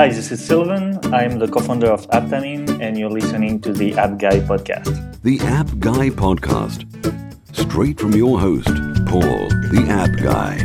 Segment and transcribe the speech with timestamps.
[0.00, 0.98] Hi, this is Sylvan.
[1.14, 5.20] I'm the co founder of Aptamine, and you're listening to the App Guy podcast.
[5.20, 6.86] The App Guy podcast.
[7.54, 8.74] Straight from your host,
[9.04, 10.56] Paul, the App Guy.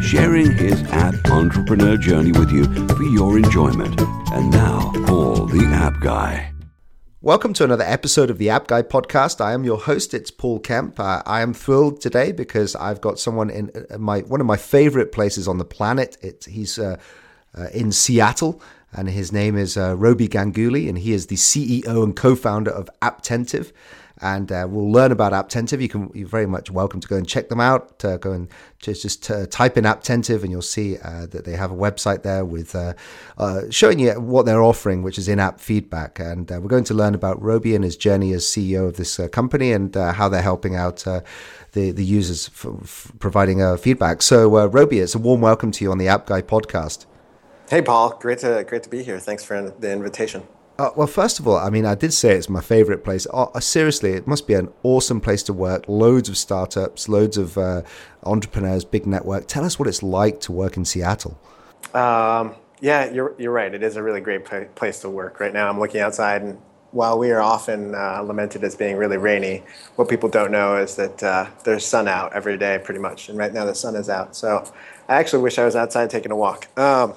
[0.00, 4.00] Sharing his app entrepreneur journey with you for your enjoyment.
[4.30, 6.52] And now, Paul, the App Guy.
[7.22, 9.40] Welcome to another episode of the App Guy podcast.
[9.40, 10.14] I am your host.
[10.14, 11.00] It's Paul Kemp.
[11.00, 14.56] Uh, I am thrilled today because I've got someone in uh, my one of my
[14.56, 16.16] favorite places on the planet.
[16.22, 16.98] It, he's uh,
[17.56, 18.60] uh, in Seattle,
[18.92, 22.90] and his name is uh, Robi Ganguly, and he is the CEO and co-founder of
[23.00, 23.72] Apptentive.
[24.20, 25.80] And uh, we'll learn about Apptentive.
[25.80, 28.04] You can you're very much welcome to go and check them out.
[28.04, 28.48] Uh, go and
[28.80, 32.22] just just uh, type in Apptentive, and you'll see uh, that they have a website
[32.22, 32.76] there with
[33.72, 36.20] showing you what they're offering, which is in-app feedback.
[36.20, 39.72] And we're going to learn about Robi and his journey as CEO of this company
[39.72, 40.98] and how they're helping out
[41.72, 44.22] the the users, for, for providing feedback.
[44.22, 47.06] So, Robi, it's a warm welcome to you on the App Guy podcast.
[47.72, 48.18] Hey, Paul.
[48.20, 49.18] Great to great to be here.
[49.18, 50.42] Thanks for the invitation.
[50.78, 53.26] Uh, well, first of all, I mean, I did say it's my favorite place.
[53.32, 55.86] Uh, seriously, it must be an awesome place to work.
[55.88, 57.80] Loads of startups, loads of uh,
[58.24, 59.46] entrepreneurs, big network.
[59.46, 61.40] Tell us what it's like to work in Seattle.
[61.94, 63.72] Um, yeah, you're you're right.
[63.72, 65.40] It is a really great place to work.
[65.40, 69.16] Right now, I'm looking outside, and while we are often uh, lamented as being really
[69.16, 69.62] rainy,
[69.96, 73.30] what people don't know is that uh, there's sun out every day, pretty much.
[73.30, 74.36] And right now, the sun is out.
[74.36, 74.70] So,
[75.08, 76.68] I actually wish I was outside taking a walk.
[76.78, 77.14] Um,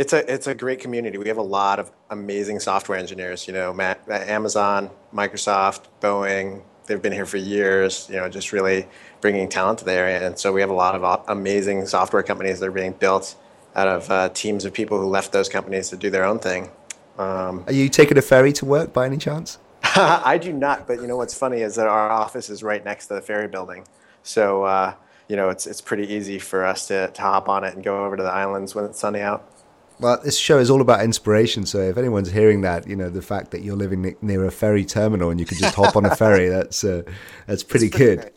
[0.00, 1.18] it's a it's a great community.
[1.18, 3.46] We have a lot of amazing software engineers.
[3.46, 6.62] You know, Matt, Amazon, Microsoft, Boeing.
[6.86, 8.08] They've been here for years.
[8.08, 8.88] You know, just really
[9.20, 10.26] bringing talent to the area.
[10.26, 13.36] And so we have a lot of amazing software companies that are being built
[13.76, 16.70] out of uh, teams of people who left those companies to do their own thing.
[17.18, 19.58] Um, are you taking a ferry to work by any chance?
[19.82, 20.86] I do not.
[20.86, 23.48] But you know what's funny is that our office is right next to the ferry
[23.48, 23.86] building.
[24.22, 24.64] So.
[24.64, 24.94] Uh,
[25.28, 28.04] you know, it's, it's pretty easy for us to, to hop on it and go
[28.04, 29.59] over to the islands when it's sunny out.
[30.00, 31.66] Well, this show is all about inspiration.
[31.66, 34.86] So if anyone's hearing that, you know, the fact that you're living near a ferry
[34.86, 37.02] terminal and you can just hop on a ferry, that's uh,
[37.46, 38.30] that's pretty good.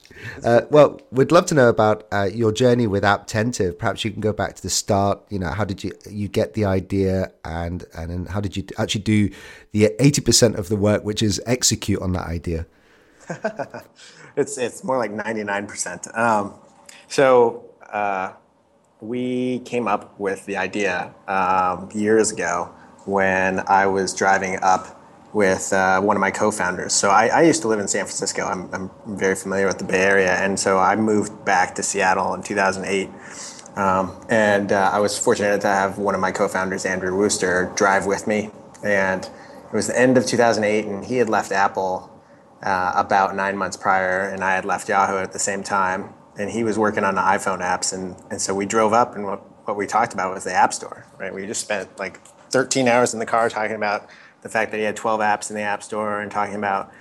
[0.44, 3.78] Uh, well, we'd love to know about uh, your journey with Apptentive.
[3.80, 5.22] Perhaps you can go back to the start.
[5.30, 9.02] You know, how did you you get the idea, and and how did you actually
[9.02, 9.30] do
[9.72, 12.66] the eighty percent of the work, which is execute on that idea?
[14.36, 16.08] it's it's more like ninety nine percent.
[16.18, 16.56] Um,
[17.08, 18.34] so uh,
[19.04, 22.74] we came up with the idea um, years ago
[23.06, 25.00] when I was driving up
[25.34, 26.94] with uh, one of my co-founders.
[26.94, 28.46] So I, I, used to live in San Francisco.
[28.46, 32.36] I'm, I'm, very familiar with the Bay Area, and so I moved back to Seattle
[32.36, 33.10] in 2008.
[33.76, 38.06] Um, and uh, I was fortunate to have one of my co-founders, Andrew Wooster, drive
[38.06, 38.52] with me.
[38.84, 42.12] And it was the end of 2008, and he had left Apple
[42.62, 46.50] uh, about nine months prior, and I had left Yahoo at the same time and
[46.50, 49.40] he was working on the iPhone apps, and, and so we drove up, and what,
[49.68, 51.34] what we talked about was the App Store, right?
[51.34, 52.20] We just spent like
[52.52, 54.10] 13 hours in the car talking about
[54.42, 56.92] the fact that he had 12 apps in the App Store, and talking about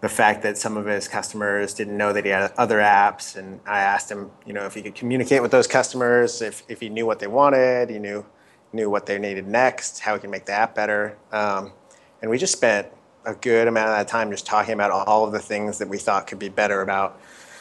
[0.00, 3.60] the fact that some of his customers didn't know that he had other apps, and
[3.66, 6.88] I asked him, you know, if he could communicate with those customers, if, if he
[6.88, 8.24] knew what they wanted, he knew
[8.70, 11.72] knew what they needed next, how he could make the app better, um,
[12.20, 12.86] and we just spent
[13.24, 15.98] a good amount of that time just talking about all of the things that we
[15.98, 17.20] thought could be better about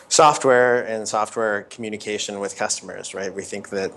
[0.10, 3.34] software and software communication with customers, right?
[3.34, 3.92] We think that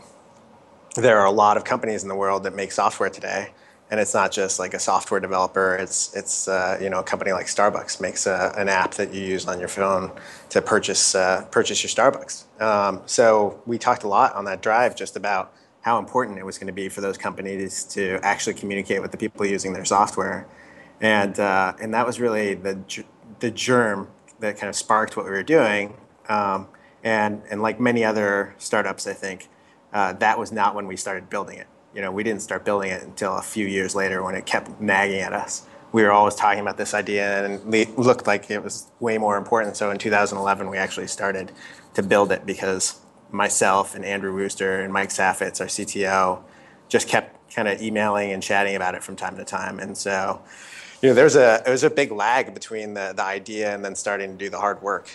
[0.96, 3.52] there are a lot of companies in the world that make software today,
[3.90, 5.76] and it's not just like a software developer.
[5.76, 9.22] It's it's uh, you know a company like Starbucks makes a, an app that you
[9.22, 10.10] use on your phone
[10.50, 12.60] to purchase uh, purchase your Starbucks.
[12.60, 16.58] Um, so we talked a lot on that drive just about how important it was
[16.58, 20.46] going to be for those companies to actually communicate with the people using their software,
[21.00, 22.78] and uh, and that was really the
[23.38, 24.08] the germ
[24.40, 25.94] that kind of sparked what we were doing.
[26.30, 26.68] Um,
[27.02, 29.48] and and like many other startups, I think
[29.92, 31.66] uh, that was not when we started building it.
[31.94, 34.80] You know, we didn't start building it until a few years later when it kept
[34.80, 35.66] nagging at us.
[35.92, 39.36] We were always talking about this idea, and it looked like it was way more
[39.36, 39.76] important.
[39.76, 41.50] So in 2011, we actually started
[41.94, 43.00] to build it because
[43.32, 46.42] myself and Andrew Wooster and Mike Saffitz, our CTO,
[46.88, 49.80] just kept kind of emailing and chatting about it from time to time.
[49.80, 50.40] And so
[51.02, 54.32] you know, there's a there's a big lag between the the idea and then starting
[54.32, 55.10] to do the hard work.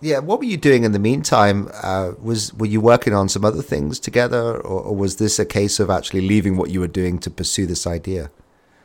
[0.00, 1.70] Yeah, what were you doing in the meantime?
[1.82, 5.46] Uh, was were you working on some other things together, or, or, was this a
[5.46, 8.30] case of actually leaving what you were doing to pursue this idea?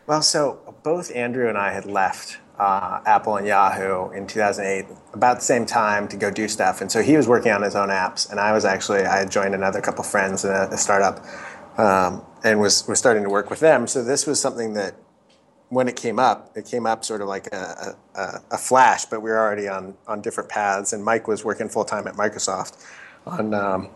[0.08, 5.38] Well, so both Andrew and I had left uh, Apple and Yahoo in 2008, about
[5.38, 7.90] the same time to go do stuff, and so he was working on his own
[7.90, 11.26] apps, and I was actually I had joined another couple friends in a, a startup,
[11.78, 13.86] um, and was was starting to work with them.
[13.86, 14.96] So this was something that
[15.72, 19.22] when it came up, it came up sort of like a, a, a, flash, but
[19.22, 20.92] we were already on, on different paths.
[20.92, 22.86] And Mike was working full time at Microsoft
[23.26, 23.90] on, um,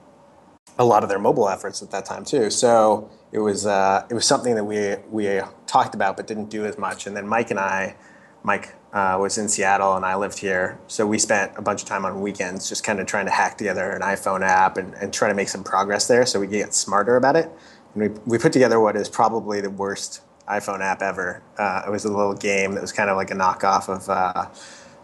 [0.80, 2.50] a lot of their mobile efforts at that time too.
[2.50, 6.66] So it was uh, it was something that we we talked about but didn't do
[6.66, 7.08] as much.
[7.08, 7.96] And then Mike and I,
[8.44, 11.88] Mike uh, was in Seattle and I lived here, so we spent a bunch of
[11.88, 15.14] time on weekends just kind of trying to hack together an iPhone app and, and
[15.14, 17.50] try to make some progress there, so we could get smarter about it.
[17.94, 21.42] And we we put together what is probably the worst iPhone app ever.
[21.58, 24.48] Uh, it was a little game that was kind of like a knockoff of uh,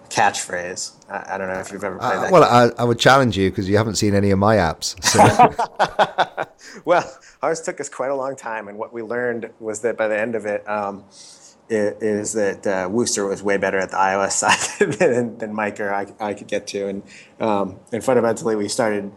[0.09, 0.93] catchphrase.
[1.09, 2.31] I, I, don't know if you've ever played uh, that.
[2.31, 5.01] Well, I, I, would challenge you because you haven't seen any of my apps.
[5.03, 6.45] So.
[6.85, 10.07] well, ours took us quite a long time, and what we learned was that by
[10.07, 11.05] the end of it, um,
[11.69, 14.31] it is that uh, Wooster was way better at the iOS
[14.79, 17.03] side than, than Mike or I, I could get to, and
[17.39, 19.11] um, and fundamentally we started.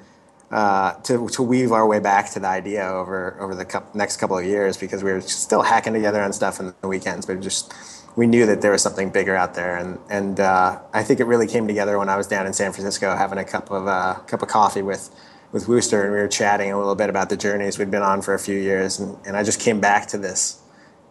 [0.50, 4.38] Uh, to, to weave our way back to the idea over over the next couple
[4.38, 7.72] of years because we were still hacking together on stuff in the weekends, but just
[8.16, 11.24] we knew that there was something bigger out there, and and uh, I think it
[11.24, 14.14] really came together when I was down in San Francisco having a cup of uh,
[14.26, 15.10] cup of coffee with
[15.50, 18.22] with Wooster, and we were chatting a little bit about the journeys we'd been on
[18.22, 20.60] for a few years, and, and I just came back to this,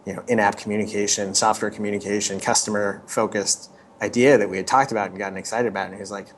[0.06, 3.70] you know, in-app communication, software communication, customer focused
[4.02, 6.28] idea that we had talked about and gotten excited about, and he was like,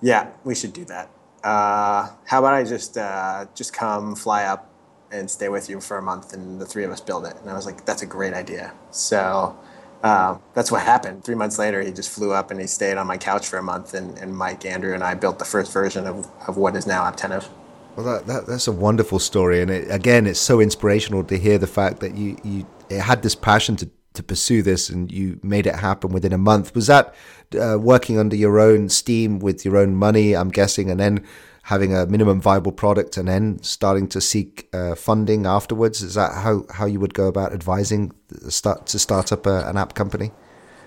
[0.00, 1.10] "Yeah, we should do that.
[1.44, 4.70] Uh, how about I just uh, just come fly up
[5.12, 7.36] and stay with you for a month, and the three of us build it.
[7.40, 8.72] And I was like, that's a great idea.
[8.90, 9.56] So
[10.02, 11.22] um, that's what happened.
[11.22, 13.62] Three months later, he just flew up and he stayed on my couch for a
[13.62, 16.86] month, and, and Mike, Andrew, and I built the first version of, of what is
[16.86, 17.48] now Apptentive.
[17.94, 21.58] Well, that, that, that's a wonderful story, and it, again, it's so inspirational to hear
[21.58, 25.66] the fact that you you had this passion to to pursue this, and you made
[25.66, 26.74] it happen within a month.
[26.74, 27.14] Was that
[27.60, 30.34] uh, working under your own steam with your own money?
[30.34, 31.24] I'm guessing, and then
[31.64, 36.02] having a minimum viable product and then starting to seek uh, funding afterwards?
[36.02, 38.12] Is that how, how you would go about advising
[38.48, 40.32] start to start up a, an app company?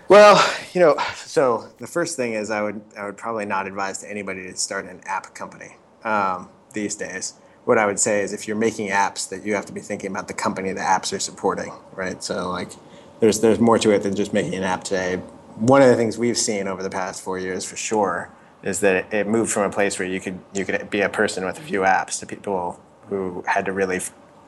[0.08, 0.38] Well,
[0.74, 4.10] you know, so the first thing is I would I would probably not advise to
[4.10, 7.34] anybody to start an app company um, these days.
[7.66, 10.12] What I would say is if you're making apps, that you have to be thinking
[10.12, 12.24] about the company the apps are supporting, right?
[12.24, 12.72] So like,
[13.20, 15.18] there's there's more to it than just making an app today.
[15.56, 18.32] One of the things we've seen over the past four years, for sure,
[18.64, 21.46] is that it, moved from a place where you could you could be a person
[21.46, 22.80] with a few apps to people
[23.10, 24.00] who had to really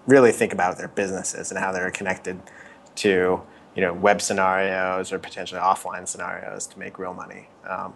[0.07, 2.39] really think about their businesses and how they were connected
[2.95, 3.41] to
[3.75, 7.47] you know web scenarios or potentially offline scenarios to make real money.
[7.67, 7.93] Um,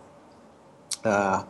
[1.03, 1.43] uh,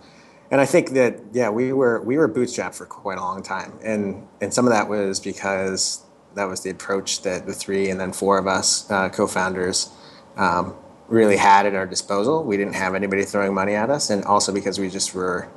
[0.51, 3.73] and I think that yeah, we were we were bootstrapped for quite a long time,
[3.83, 6.03] and and some of that was because
[6.35, 9.89] that was the approach that the three and then four of us uh, co-founders
[10.37, 10.75] um,
[11.07, 12.43] really had at our disposal.
[12.43, 15.49] We didn't have anybody throwing money at us, and also because we just were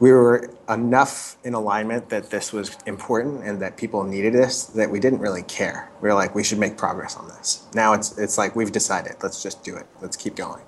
[0.00, 4.90] we were enough in alignment that this was important and that people needed this that
[4.90, 5.90] we didn't really care.
[6.00, 7.66] We were like, we should make progress on this.
[7.74, 9.16] Now it's it's like we've decided.
[9.22, 9.86] Let's just do it.
[10.00, 10.62] Let's keep going.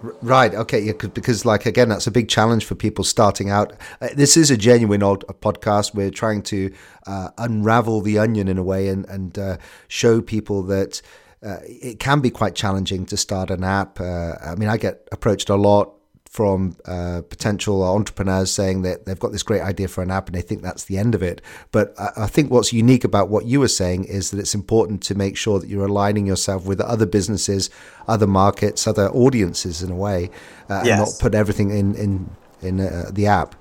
[0.00, 0.54] Right.
[0.54, 0.80] Okay.
[0.80, 3.72] Yeah, because, like, again, that's a big challenge for people starting out.
[4.00, 5.94] Uh, this is a genuine old podcast.
[5.94, 6.72] We're trying to
[7.06, 9.56] uh, unravel the onion in a way and and uh,
[9.88, 11.00] show people that
[11.42, 14.00] uh, it can be quite challenging to start an app.
[14.00, 15.95] Uh, I mean, I get approached a lot
[16.36, 20.34] from uh, potential entrepreneurs saying that they've got this great idea for an app and
[20.34, 21.40] they think that's the end of it.
[21.72, 25.02] But I, I think what's unique about what you were saying is that it's important
[25.04, 27.70] to make sure that you're aligning yourself with other businesses,
[28.06, 30.28] other markets, other audiences in a way,
[30.68, 30.88] uh, yes.
[30.88, 32.28] and not put everything in in
[32.60, 33.54] in uh, the app.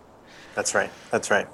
[0.55, 0.91] That's right.
[1.11, 1.47] That's right.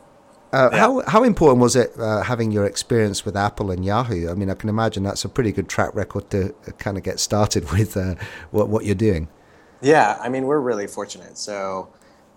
[0.51, 0.79] Uh, yeah.
[0.79, 4.27] How how important was it uh, having your experience with Apple and Yahoo?
[4.27, 7.03] I mean, I can imagine that's a pretty good track record to uh, kind of
[7.03, 8.15] get started with uh,
[8.49, 9.27] what what you're doing.
[9.81, 11.37] Yeah, I mean, we're really fortunate.
[11.37, 11.89] So,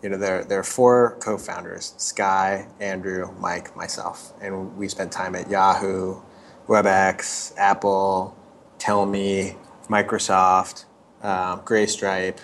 [0.03, 5.35] you know, there there are four co-founders: Sky, Andrew, Mike, myself, and we spent time
[5.35, 6.21] at Yahoo,
[6.69, 8.37] WebEx, Apple,
[8.79, 9.57] Tellme,
[9.89, 10.87] Microsoft,
[11.23, 12.39] uh, Greystripe,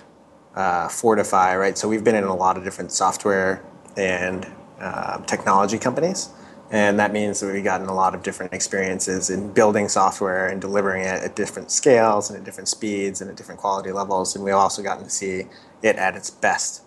[0.54, 1.56] uh, Fortify.
[1.56, 1.78] Right.
[1.78, 3.64] So we've been in a lot of different software
[3.96, 4.46] and
[4.80, 6.28] uh, technology companies.
[6.70, 10.60] And that means that we've gotten a lot of different experiences in building software and
[10.60, 14.36] delivering it at different scales and at different speeds and at different quality levels.
[14.36, 15.46] And we've also gotten to see
[15.82, 16.82] it at its best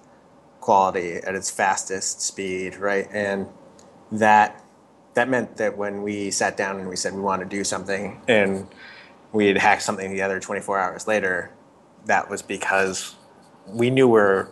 [0.62, 3.10] quality, at its fastest speed, right?
[3.12, 3.48] And
[4.12, 4.64] that
[5.16, 8.20] that meant that when we sat down and we said we want to do something
[8.28, 8.66] and
[9.32, 11.52] we had hacked something together 24 hours later,
[12.06, 13.16] that was because
[13.68, 14.46] we knew we're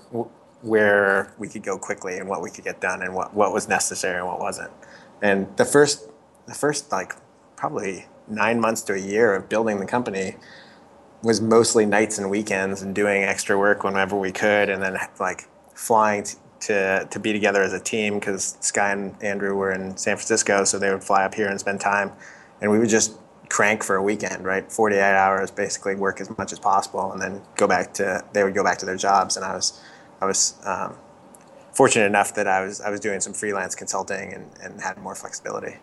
[0.61, 3.67] where we could go quickly and what we could get done and what, what was
[3.67, 4.71] necessary and what wasn't.
[5.21, 6.09] And the first,
[6.47, 7.13] the first like
[7.55, 10.35] probably nine months to a year of building the company
[11.21, 15.47] was mostly nights and weekends and doing extra work whenever we could, and then like
[15.75, 16.25] flying
[16.61, 20.63] to to be together as a team because Sky and Andrew were in San Francisco,
[20.63, 22.11] so they would fly up here and spend time,
[22.61, 23.17] and we would just
[23.49, 24.71] crank for a weekend, right?
[24.71, 28.55] 48 hours, basically work as much as possible, and then go back to they would
[28.55, 29.79] go back to their jobs, and I was
[30.21, 30.95] I was um,
[31.73, 35.15] fortunate enough that I was I was doing some freelance consulting and, and had more
[35.15, 35.77] flexibility.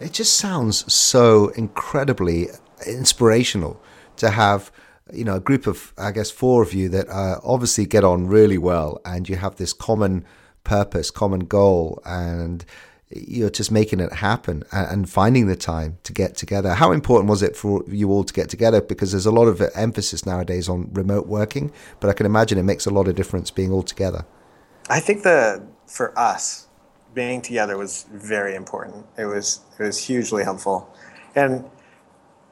[0.00, 2.48] It just sounds so incredibly
[2.86, 3.80] inspirational
[4.16, 4.72] to have
[5.12, 8.26] you know a group of I guess four of you that uh, obviously get on
[8.26, 10.24] really well, and you have this common
[10.64, 12.64] purpose, common goal, and
[13.10, 16.74] you're just making it happen and finding the time to get together.
[16.74, 18.80] How important was it for you all to get together?
[18.80, 22.64] Because there's a lot of emphasis nowadays on remote working, but I can imagine it
[22.64, 24.24] makes a lot of difference being all together.
[24.88, 26.66] I think the for us
[27.14, 29.06] being together was very important.
[29.16, 30.94] It was it was hugely helpful,
[31.34, 31.64] and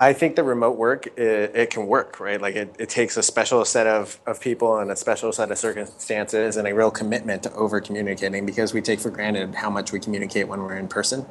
[0.03, 2.41] I think the remote work it, it, can work, right?
[2.41, 5.59] Like it, it takes a special set of, of people and a special set of
[5.59, 9.93] circumstances and a real commitment to over communicating because we take for granted how much
[9.93, 11.25] we communicate when we're in person.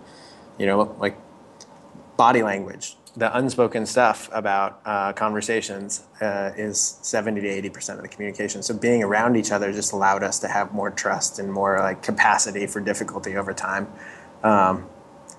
[0.58, 1.18] You know, like
[2.16, 8.08] body language, the unspoken stuff about uh, conversations uh, is 70 to 80% of the
[8.08, 8.64] communication.
[8.64, 12.02] So being around each other just allowed us to have more trust and more like
[12.02, 13.88] capacity for difficulty over time.
[14.44, 14.88] Um,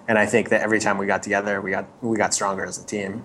[0.06, 2.82] and I think that every time we got together, we got we got stronger as
[2.82, 3.24] a team.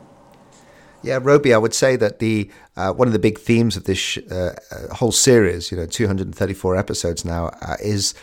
[1.04, 3.98] Yeah, Robi, I would say that the uh, one of the big themes of this
[3.98, 8.14] sh- uh, uh whole series, you know, 234 episodes now, uh, is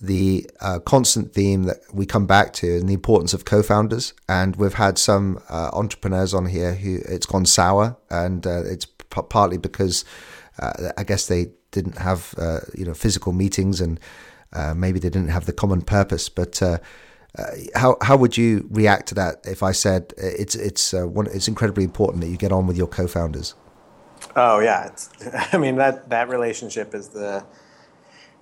[0.00, 4.14] the uh, constant theme that we come back to and the importance of co-founders.
[4.28, 9.22] And we've had some uh, entrepreneurs on here who it's gone sour, and it's p-
[9.28, 10.04] partly because
[10.96, 12.34] I guess they didn't have
[12.76, 14.00] you know physical meetings and
[14.74, 16.62] maybe they didn't have the common purpose, but
[17.38, 21.06] uh, how how would you react to that if I said uh, it's it's uh,
[21.06, 23.54] one, it's incredibly important that you get on with your co-founders?
[24.34, 24.90] Oh yeah,
[25.52, 27.44] I mean that that relationship is the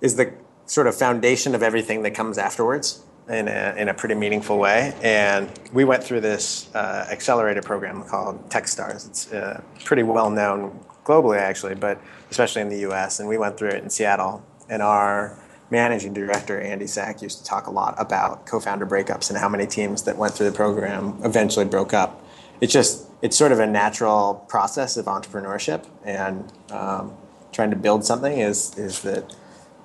[0.01, 0.33] is the
[0.67, 4.93] sort of foundation of everything that comes afterwards in a, in a pretty meaningful way.
[5.01, 9.07] And we went through this uh, accelerator program called TechStars.
[9.07, 13.19] It's uh, pretty well known globally, actually, but especially in the U.S.
[13.19, 14.45] And we went through it in Seattle.
[14.69, 15.37] And our
[15.69, 19.65] managing director Andy Sack used to talk a lot about co-founder breakups and how many
[19.65, 22.23] teams that went through the program eventually broke up.
[22.61, 27.13] It's just it's sort of a natural process of entrepreneurship, and um,
[27.51, 29.35] trying to build something is is that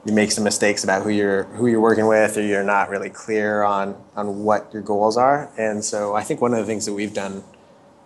[0.04, 3.11] you make some mistakes about who you're who you're working with, or you're not really
[3.11, 5.50] clear on on what your goals are.
[5.56, 7.44] And so I think one of the things that we've done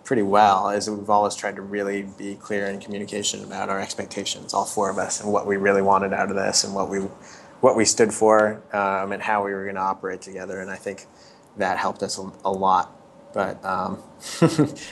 [0.03, 3.81] pretty well is that we've always tried to really be clear in communication about our
[3.81, 6.89] expectations, all four of us, and what we really wanted out of this, and what
[6.89, 6.99] we
[7.61, 10.59] what we stood for um, and how we were going to operate together.
[10.61, 11.07] And I think
[11.57, 12.93] that helped us a, a lot.
[13.33, 14.01] But um,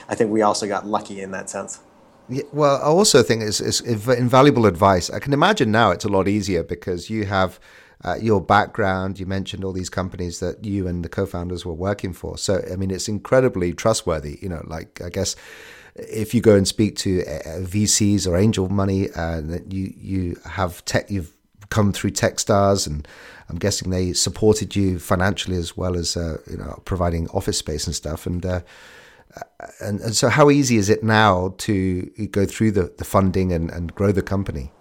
[0.10, 1.80] I think we also got lucky in that sense.
[2.28, 5.10] Yeah, well, I also think it's, it's, invaluable advice.
[5.10, 7.60] I can imagine now it's a lot easier because you have
[8.04, 9.20] uh, your background.
[9.20, 12.38] You mentioned all these companies that you and the co-founders were working for.
[12.38, 14.40] So, I mean, it's incredibly trustworthy.
[14.42, 15.36] You know, like I guess
[15.96, 20.84] if you go and speak to uh, VCs or angel money, uh, you you have
[20.86, 21.32] tech, you've
[21.70, 23.08] come through Techstars, and
[23.50, 27.86] I'm guessing they supported you financially as well as uh, you know providing office space
[27.86, 28.26] and stuff.
[28.26, 28.62] And, uh,
[29.80, 33.70] and and so, how easy is it now to go through the, the funding and,
[33.70, 34.72] and grow the company?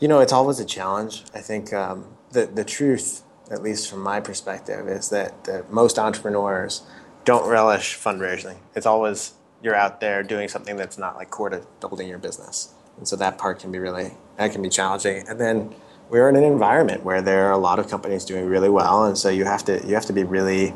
[0.00, 1.24] You know, it's always a challenge.
[1.34, 5.98] I think um, the the truth, at least from my perspective, is that, that most
[5.98, 6.82] entrepreneurs
[7.24, 8.56] don't relish fundraising.
[8.74, 12.74] It's always you're out there doing something that's not like core to building your business.
[12.98, 15.26] And so that part can be really that can be challenging.
[15.28, 15.74] And then
[16.08, 19.16] we're in an environment where there are a lot of companies doing really well, and
[19.16, 20.74] so you have to you have to be really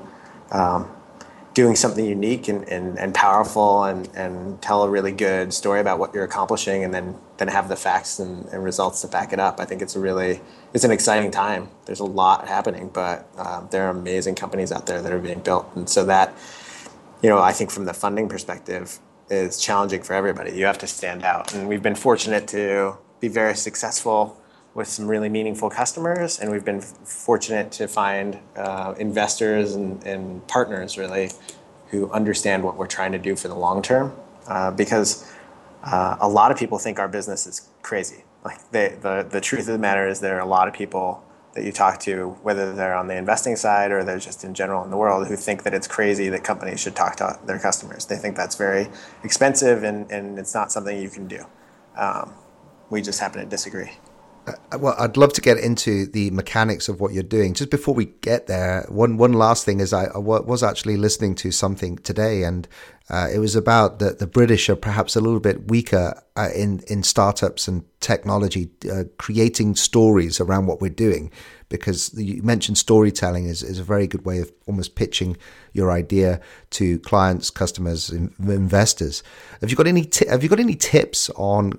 [0.51, 0.91] um,
[1.57, 5.99] doing something unique and, and, and powerful and, and tell a really good story about
[5.99, 9.41] what you're accomplishing and then, then have the facts and, and results to back it
[9.41, 9.59] up.
[9.59, 10.43] I think it's a really
[10.75, 11.71] it's an exciting time.
[11.87, 15.41] There's a lot happening, but um, there are amazing companies out there that are being
[15.41, 15.67] built.
[15.75, 16.35] And so that,
[17.23, 18.99] you know, I think from the funding perspective
[19.31, 20.53] is challenging for everybody.
[20.53, 21.55] You have to stand out.
[21.55, 24.39] And we've been fortunate to be very successful
[24.77, 30.47] with some really meaningful customers, and we've been fortunate to find uh, investors and, and,
[30.49, 31.31] partners really
[31.89, 34.13] who understand what we're trying to do for the long term.
[34.47, 35.33] Uh, because
[35.83, 38.23] uh, a lot of people think our business is crazy.
[38.45, 41.25] Like they, the the truth of the matter is, there are a lot of people
[41.55, 44.85] that you talk to, whether they're on the investing side or they're just in general
[44.85, 48.05] in the world, who think that it's crazy that companies should talk to their customers.
[48.05, 48.89] They think that's very
[49.25, 51.47] expensive and, and it's not something you can do.
[51.97, 52.35] Um,
[52.91, 53.91] we just happen to disagree.
[54.47, 57.53] Uh, well, I'd love to get into the mechanics of what you're doing.
[57.55, 61.35] Just before we get there, one one last thing is I, I was actually listening
[61.37, 62.69] to something today, and
[63.11, 66.81] uh, it was about that the British are perhaps a little bit weaker uh, in
[66.87, 71.33] in startups and technology, uh, creating stories around what we're doing.
[71.69, 75.37] Because you mentioned storytelling is, is a very good way of almost pitching
[75.73, 79.25] your idea to clients, customers, investors.
[79.61, 81.73] Have you got any t- Have you got any tips on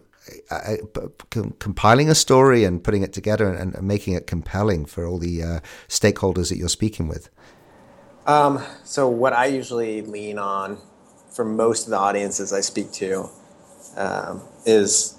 [0.52, 0.78] uh,
[1.60, 5.44] compiling a story and putting it together and, and, making it compelling for all the
[5.44, 7.30] uh, stakeholders that you're speaking with?
[8.26, 10.78] Um, so, what I usually lean on
[11.32, 13.30] for most of the audiences I speak to
[13.96, 15.18] um, is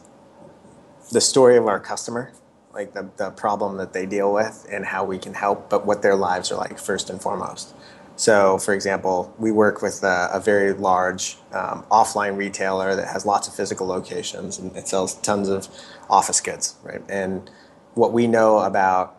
[1.12, 2.32] the story of our customer,
[2.74, 6.02] like the, the problem that they deal with and how we can help, but what
[6.02, 7.74] their lives are like first and foremost.
[8.18, 13.24] So, for example, we work with a, a very large um, offline retailer that has
[13.24, 15.68] lots of physical locations and it sells tons of
[16.10, 17.00] office goods, right?
[17.08, 17.48] And
[17.94, 19.16] what we know about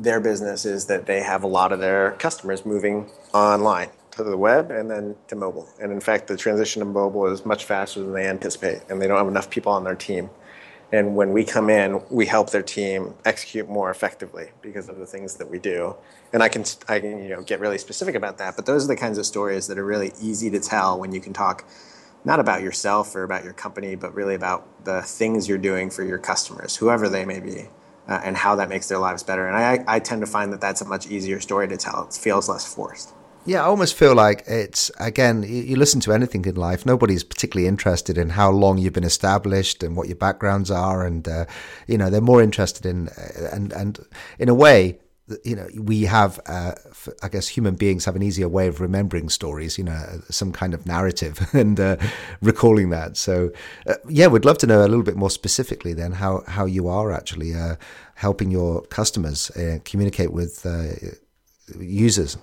[0.00, 4.36] their business is that they have a lot of their customers moving online to the
[4.36, 5.68] web and then to mobile.
[5.78, 9.06] And in fact, the transition to mobile is much faster than they anticipate, and they
[9.06, 10.30] don't have enough people on their team.
[10.90, 15.04] And when we come in, we help their team execute more effectively because of the
[15.04, 15.94] things that we do.
[16.32, 18.88] And I can, I can you know, get really specific about that, but those are
[18.88, 21.64] the kinds of stories that are really easy to tell when you can talk
[22.24, 26.02] not about yourself or about your company, but really about the things you're doing for
[26.02, 27.68] your customers, whoever they may be,
[28.08, 29.46] uh, and how that makes their lives better.
[29.46, 32.06] And I, I tend to find that that's a much easier story to tell.
[32.06, 33.14] It feels less forced.
[33.48, 35.42] Yeah, I almost feel like it's again.
[35.42, 36.84] You, you, listen to anything in life.
[36.84, 41.26] Nobody's particularly interested in how long you've been established and what your backgrounds are, and
[41.26, 41.46] uh,
[41.86, 44.00] you know they're more interested in uh, and and
[44.38, 44.98] in a way,
[45.44, 46.72] you know, we have, uh,
[47.22, 49.78] I guess, human beings have an easier way of remembering stories.
[49.78, 51.96] You know, some kind of narrative and uh,
[52.42, 53.16] recalling that.
[53.16, 53.50] So,
[53.86, 56.86] uh, yeah, we'd love to know a little bit more specifically then how how you
[56.86, 57.76] are actually uh,
[58.16, 59.50] helping your customers
[59.86, 60.66] communicate with
[61.80, 62.36] users.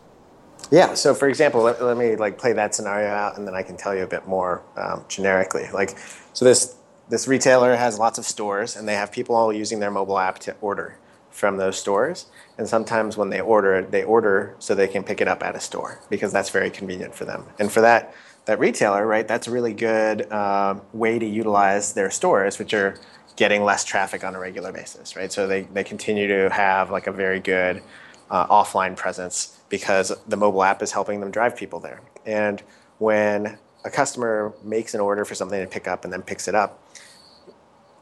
[0.72, 0.93] Yeah.
[0.93, 3.77] So, for example, let, let, me like play that scenario out, and then I can
[3.77, 5.67] tell you a bit more um, generically.
[5.74, 5.98] Like,
[6.34, 6.75] so this
[7.07, 10.39] this retailer has lots of stores, and they have people all using their mobile app
[10.39, 10.98] to order
[11.29, 12.27] from those stores.
[12.57, 15.60] And sometimes when they order, they order so they can pick it up at a
[15.60, 17.45] store because that's very convenient for them.
[17.60, 18.13] And for that
[18.45, 22.98] that retailer, right, that's a really good uh, way to utilize their stores, which are
[23.36, 25.31] getting less traffic on a regular basis, right?
[25.31, 27.81] So they, they continue to have like a very good
[28.29, 32.01] uh, offline presence because the mobile app is helping them drive people there.
[32.25, 32.62] And
[32.98, 36.56] when a customer makes an order for something to pick up and then picks it
[36.56, 36.82] up,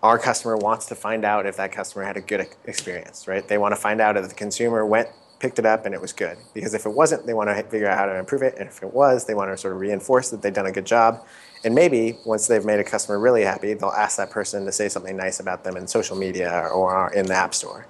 [0.02, 3.48] our customer wants to find out if that customer had a good experience, right?
[3.48, 5.08] They want to find out if the consumer went,
[5.40, 6.38] picked it up, and it was good.
[6.54, 8.56] Because if it wasn't, they want to figure out how to improve it.
[8.58, 10.86] And if it was, they want to sort of reinforce that they've done a good
[10.86, 11.26] job.
[11.64, 14.90] And maybe once they've made a customer really happy, they'll ask that person to say
[14.90, 17.88] something nice about them in social media or in the app store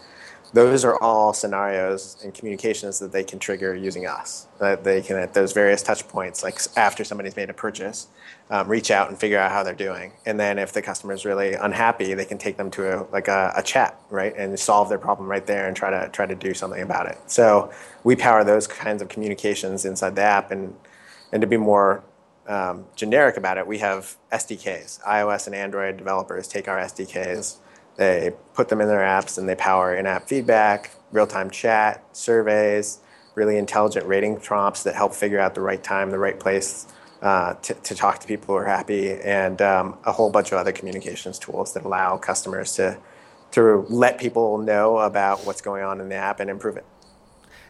[0.53, 4.47] those are all scenarios and communications that they can trigger using us.
[4.59, 8.07] That they can, at those various touch points, like after somebody's made a purchase,
[8.51, 10.13] um, reach out and figure out how they're doing.
[10.27, 13.27] And then if the customer is really unhappy, they can take them to a, like
[13.27, 16.35] a, a, chat, right, and solve their problem right there and try to try to
[16.35, 17.17] do something about it.
[17.25, 17.71] So
[18.03, 20.75] we power those kinds of communications inside the app, and
[21.31, 22.03] and to be more
[22.47, 25.01] um, generic about it, we have SDKs.
[25.01, 27.57] iOS and Android developers take our SDKs
[27.95, 32.03] they put them in their apps and they power in app feedback, real time chat,
[32.11, 32.99] surveys,
[33.35, 36.87] really intelligent rating prompts that help figure out the right time, the right place
[37.21, 40.57] uh, to, to, talk to people who are happy, and um, a whole bunch of
[40.57, 42.97] other communications tools that allow customers to,
[43.51, 46.85] to let people know about what's going on in the app and improve it.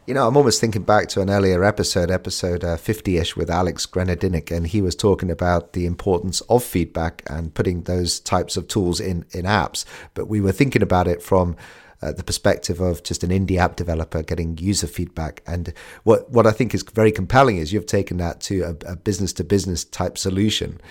[0.05, 3.49] You know, I'm almost thinking back to an earlier episode, episode 50 uh, ish, with
[3.49, 8.57] Alex Grenadinik, and he was talking about the importance of feedback and putting those types
[8.57, 9.85] of tools in, in apps.
[10.13, 11.55] But we were thinking about it from
[12.01, 15.41] uh, the perspective of just an indie app developer getting user feedback.
[15.47, 19.31] And what, what I think is very compelling is you've taken that to a business
[19.33, 20.81] to business type solution,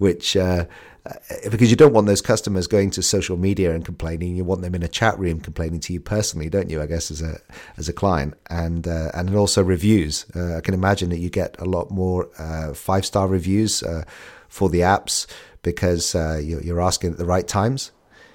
[0.00, 0.64] which uh,
[1.04, 1.12] uh,
[1.50, 4.34] because you don't want those customers going to social media and complaining.
[4.34, 6.80] You want them in a chat room complaining to you personally, don't you?
[6.80, 7.38] I guess as a
[7.76, 10.24] as a client, and uh, and also reviews.
[10.34, 14.04] Uh, I can imagine that you get a lot more uh, five star reviews uh,
[14.48, 15.26] for the apps
[15.62, 17.92] because uh, you're, asking at the right times.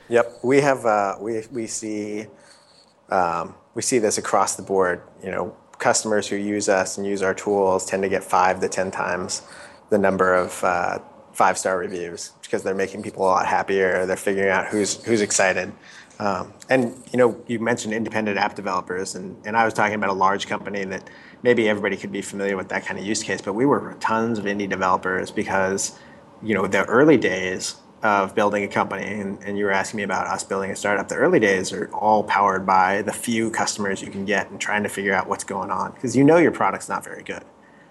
[0.10, 2.28] Yep, we have we we see
[3.10, 5.02] um, we see this across the board.
[5.24, 8.70] You know, customers who use us and use our tools tend to get five to
[8.70, 9.42] ten times
[9.90, 10.64] the number of
[11.36, 14.06] five star reviews because they're making people a lot happier.
[14.06, 15.72] They're figuring out who's who's excited.
[16.18, 20.10] Um, and you know, you mentioned independent app developers, and, and I was talking about
[20.10, 21.10] a large company that
[21.44, 23.42] maybe everybody could be familiar with that kind of use case.
[23.42, 26.00] But we work with tons of indie developers because
[26.42, 30.04] you know the early days of building a company, and, and you were asking me
[30.04, 31.10] about us building a startup.
[31.10, 34.84] The early days are all powered by the few customers you can get and trying
[34.84, 37.44] to figure out what's going on because you know your product's not very good.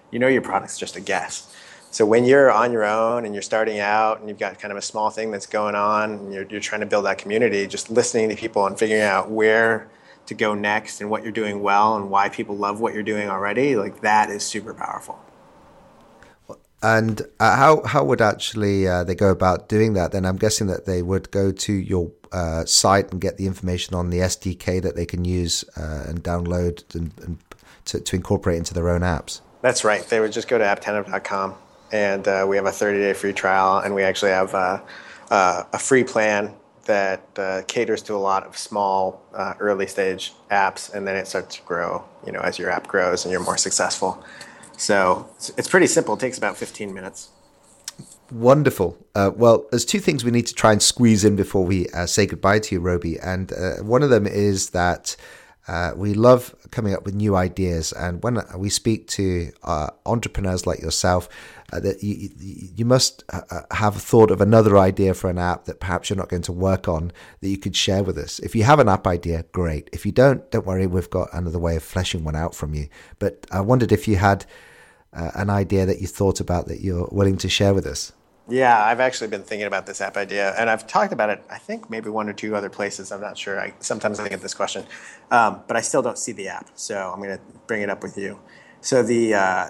[0.09, 1.53] You know your product's just a guess.
[1.95, 4.77] So when you're on your own and you're starting out and you've got kind of
[4.77, 7.89] a small thing that's going on and you're, you're trying to build that community, just
[7.89, 9.87] listening to people and figuring out where
[10.25, 13.29] to go next and what you're doing well and why people love what you're doing
[13.29, 15.17] already, like that is super powerful.
[16.83, 20.11] And uh, how how would actually uh, they go about doing that?
[20.11, 23.95] Then I'm guessing that they would go to your uh, site and get the information
[23.95, 27.37] on the SDK that they can use uh, and download and, and
[27.85, 29.39] to, to, incorporate into their own apps.
[29.61, 30.05] That's right.
[30.05, 31.55] They would just go to apptentive.com
[31.91, 34.79] and uh, we have a 30 day free trial, and we actually have uh,
[35.29, 36.53] a free plan
[36.85, 39.21] that caters to a lot of small
[39.59, 42.03] early stage apps, and then it starts to grow.
[42.25, 44.23] You know, as your app grows and you're more successful.
[44.77, 46.15] So it's pretty simple.
[46.15, 47.29] It takes about 15 minutes.
[48.31, 48.97] Wonderful.
[49.13, 52.07] Uh, well, there's two things we need to try and squeeze in before we uh,
[52.07, 53.19] say goodbye to you, Robi.
[53.23, 55.15] And uh, one of them is that
[55.67, 57.91] uh, we love coming up with new ideas.
[57.93, 61.27] And when we speak to uh, entrepreneurs like yourself,
[61.73, 63.23] uh, that you, you must
[63.71, 66.87] have thought of another idea for an app that perhaps you're not going to work
[66.87, 68.39] on that you could share with us.
[68.39, 69.89] If you have an app idea, great.
[69.91, 70.85] If you don't, don't worry.
[70.85, 72.87] We've got another way of fleshing one out from you.
[73.17, 74.45] But I wondered if you had
[75.15, 78.11] uh, an idea that you thought about that you're willing to share with us?
[78.47, 81.43] Yeah, I've actually been thinking about this app idea, and I've talked about it.
[81.49, 83.11] I think maybe one or two other places.
[83.11, 83.59] I'm not sure.
[83.59, 84.85] I, sometimes I get this question,
[85.31, 88.03] um, but I still don't see the app, so I'm going to bring it up
[88.03, 88.39] with you.
[88.81, 89.69] So the uh,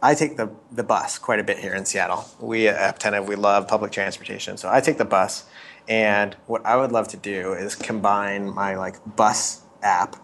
[0.00, 2.24] I take the the bus quite a bit here in Seattle.
[2.40, 5.44] We at Apptentive we love public transportation, so I take the bus.
[5.86, 10.16] And what I would love to do is combine my like bus app,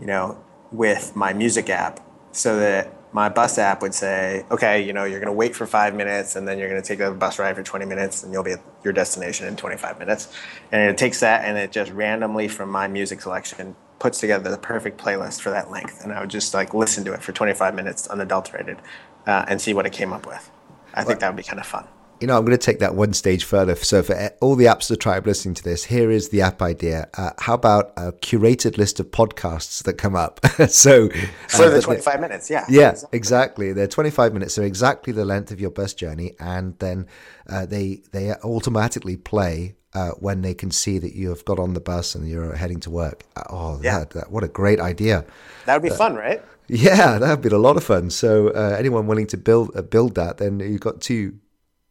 [0.00, 2.00] you know, with my music app,
[2.32, 5.66] so that my bus app would say, okay, you know, you're going to wait for
[5.66, 8.32] five minutes and then you're going to take a bus ride for 20 minutes and
[8.32, 10.28] you'll be at your destination in 25 minutes.
[10.70, 14.58] And it takes that and it just randomly from my music selection puts together the
[14.58, 16.02] perfect playlist for that length.
[16.02, 18.78] And I would just like listen to it for 25 minutes unadulterated
[19.26, 20.50] uh, and see what it came up with.
[20.94, 21.86] I think that would be kind of fun
[22.22, 23.74] you know, I'm going to take that one stage further.
[23.74, 27.08] So, for all the apps that try listening to this, here is the app idea.
[27.18, 30.40] Uh, how about a curated list of podcasts that come up?
[30.68, 31.08] so,
[31.48, 32.64] for uh, the 25 minutes, yeah.
[32.68, 33.18] Yeah, exactly.
[33.18, 33.72] exactly.
[33.72, 34.54] They're 25 minutes.
[34.54, 36.34] They're exactly the length of your bus journey.
[36.38, 37.08] And then
[37.48, 41.74] uh, they, they automatically play uh, when they can see that you have got on
[41.74, 43.24] the bus and you're heading to work.
[43.34, 43.98] Uh, oh, yeah.
[43.98, 45.24] That, that, what a great idea.
[45.66, 46.40] That would be fun, right?
[46.68, 48.10] Yeah, that would be a lot of fun.
[48.10, 51.34] So, uh, anyone willing to build uh, build that, then you've got two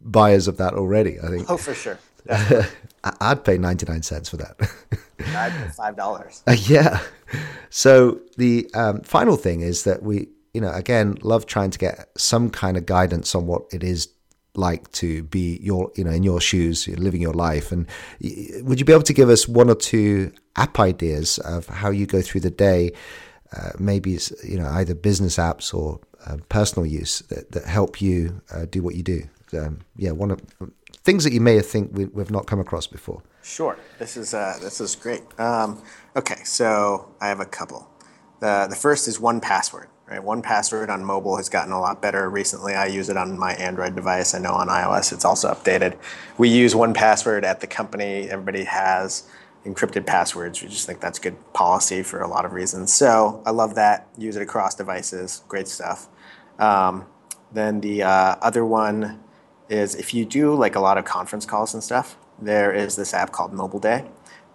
[0.04, 1.20] buyers of that already.
[1.20, 1.50] I think.
[1.50, 2.00] Oh, for sure.
[3.04, 4.56] I'd pay ninety nine cents for that.
[5.20, 6.44] I'd pay five dollars.
[6.48, 7.02] Uh, yeah.
[7.70, 12.10] So the um, final thing is that we, you know, again, love trying to get
[12.18, 14.10] some kind of guidance on what it is
[14.54, 17.72] like to be your, you know, in your shoes, living your life.
[17.72, 17.88] And
[18.64, 22.06] would you be able to give us one or two app ideas of how you
[22.06, 22.92] go through the day?
[23.56, 28.02] Uh, maybe it's, you know, either business apps or uh, personal use that, that help
[28.02, 30.42] you uh, do what you do um, yeah, one of
[31.04, 33.22] things that you may think we, have not come across before.
[33.44, 35.24] Sure, this is uh, this is great.
[35.40, 35.82] Um,
[36.16, 37.90] okay, so I have a couple.
[38.40, 39.88] The the first is 1Password.
[40.08, 42.74] Right, 1Password on mobile has gotten a lot better recently.
[42.74, 44.36] I use it on my Android device.
[44.36, 45.98] I know on iOS it's also updated.
[46.38, 48.30] We use 1Password at the company.
[48.30, 49.24] Everybody has
[49.66, 50.62] encrypted passwords.
[50.62, 52.92] We just think that's good policy for a lot of reasons.
[52.92, 54.10] So I love that.
[54.18, 55.44] Use it across devices.
[55.48, 56.10] Great stuff.
[56.60, 57.06] Um,
[57.54, 59.20] then the uh, other one
[59.72, 63.14] is if you do like a lot of conference calls and stuff, there is this
[63.14, 64.08] app called MobileDay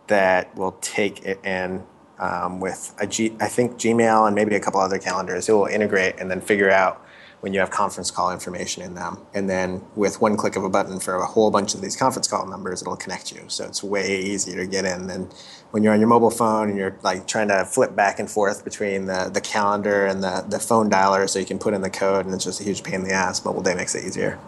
[0.08, 1.84] that will take it in
[2.18, 5.48] um, with a G, I think Gmail and maybe a couple other calendars.
[5.48, 7.02] It will integrate and then figure out
[7.40, 9.18] when you have conference call information in them.
[9.34, 12.26] And then with one click of a button for a whole bunch of these conference
[12.26, 13.44] call numbers, it'll connect you.
[13.48, 15.30] So it's way easier to get in than
[15.70, 18.64] when you're on your mobile phone and you're like trying to flip back and forth
[18.64, 21.90] between the, the calendar and the, the phone dialer so you can put in the
[21.90, 23.40] code and it's just a huge pain in the ass.
[23.40, 24.38] MobileDay makes it easier.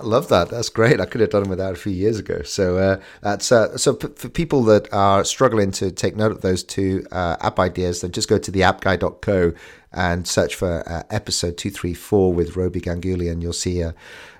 [0.00, 0.48] I love that.
[0.48, 0.98] That's great.
[0.98, 2.40] I could have done without a few years ago.
[2.42, 6.40] So uh, that's uh, so p- for people that are struggling to take note of
[6.40, 9.52] those two uh, app ideas, then just go to the appguy.co
[9.92, 13.92] and search for uh, episode two three four with Robi Ganguly, and you'll see uh,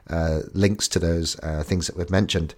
[0.09, 2.55] uh, links to those things that we've mentioned.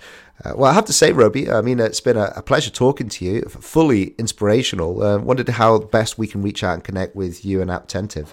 [0.54, 3.24] well, I have to say, Robi, I mean, it's been a, a pleasure talking to
[3.24, 3.42] you.
[3.42, 5.02] Fully inspirational.
[5.02, 8.28] Uh, wondered how best we can reach out and connect with you and Apptentive.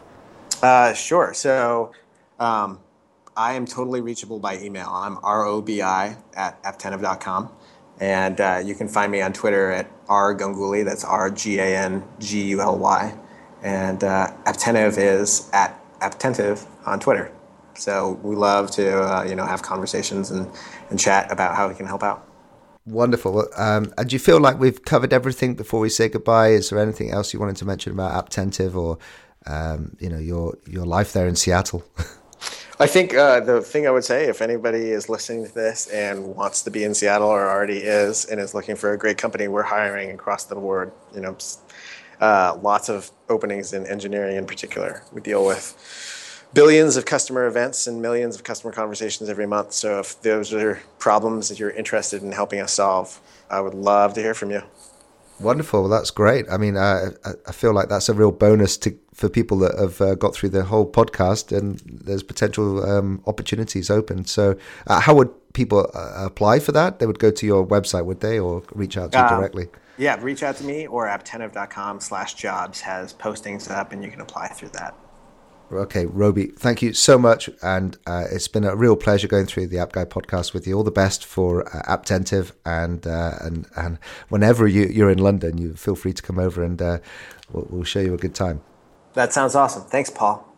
[0.96, 1.34] sure.
[1.34, 1.92] So.
[2.40, 2.80] Um,
[3.40, 4.90] I am totally reachable by email.
[4.92, 7.50] I'm robi at apptentive.com.
[8.02, 10.84] And uh, you can find me on Twitter at rganguly.
[10.84, 13.18] That's R G A N G U L Y.
[13.64, 17.32] And uh, Apptentive is at Apptentive on Twitter.
[17.76, 20.52] So we love to uh, you know have conversations and,
[20.90, 22.28] and chat about how we can help out.
[22.86, 23.48] Wonderful.
[23.56, 26.50] Um, and do you feel like we've covered everything before we say goodbye?
[26.50, 28.98] Is there anything else you wanted to mention about Apptentive or
[29.46, 31.86] um, you know your your life there in Seattle?
[32.82, 36.36] I think uh, the thing I would say, if anybody is listening to this and
[36.36, 39.50] wants to be in Seattle or already is and is looking for a great company,
[39.50, 40.94] we're hiring across the board.
[41.14, 41.38] You know,
[42.22, 45.04] uh, lots of openings in engineering in particular.
[45.12, 45.76] We deal with
[46.54, 49.74] billions of customer events and millions of customer conversations every month.
[49.74, 54.14] So if those are problems that you're interested in helping us solve, I would love
[54.14, 54.64] to hear from you.
[55.40, 55.82] Wonderful.
[55.82, 56.46] Well, that's great.
[56.52, 57.12] I mean, uh,
[57.48, 60.50] I feel like that's a real bonus to for people that have uh, got through
[60.50, 64.26] the whole podcast, and there's potential um, opportunities open.
[64.26, 67.00] So, uh, how would people uh, apply for that?
[67.00, 69.68] They would go to your website, would they, or reach out to you um, directly?
[69.98, 74.22] Yeah, reach out to me or apptentive.com slash jobs has postings up, and you can
[74.22, 74.96] apply through that.
[75.72, 77.50] Okay, Robi, thank you so much.
[77.62, 80.76] And uh, it's been a real pleasure going through the App Guy podcast with you.
[80.76, 82.54] All the best for uh, Apptentive.
[82.66, 86.64] And, uh, and, and whenever you, are in London, you feel free to come over
[86.64, 87.00] and uh,
[87.52, 88.62] we'll, we'll show you a good time.
[89.14, 89.84] That sounds awesome.
[89.84, 90.49] Thanks, Paul.